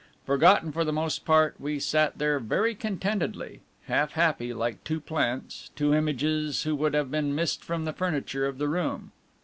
Forgotten 0.25 0.71
for 0.71 0.83
the 0.83 0.91
most 0.91 1.25
part, 1.25 1.57
we 1.61 1.79
sat 1.79 2.17
there 2.17 2.39
very 2.39 2.73
contentedly; 2.73 3.61
half 3.85 4.13
happy, 4.13 4.51
like 4.51 4.83
two 4.83 4.99
plants, 4.99 5.69
two 5.75 5.93
images 5.93 6.63
who 6.63 6.75
would 6.77 6.95
have 6.95 7.11
been 7.11 7.35
missed 7.35 7.63
from 7.63 7.85
the 7.85 7.93
furniture 7.93 8.47
of 8.47 8.57
the 8.57 8.67
room. 8.67 9.11